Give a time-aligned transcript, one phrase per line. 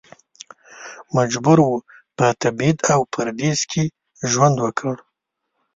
[1.15, 1.69] مجبور و
[2.17, 3.83] په تبعید او پردیس کې
[4.31, 5.01] ژوند وکړي.